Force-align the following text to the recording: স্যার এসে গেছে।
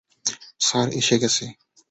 স্যার 0.61 0.87
এসে 0.99 1.15
গেছে। 1.21 1.45